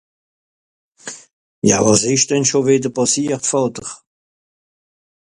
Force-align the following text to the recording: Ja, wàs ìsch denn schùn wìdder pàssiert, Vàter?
Ja, 1.69 1.77
wàs 1.85 2.03
ìsch 2.13 2.27
denn 2.29 2.47
schùn 2.47 2.65
wìdder 2.67 2.93
pàssiert, 2.97 3.43
Vàter? 3.51 3.87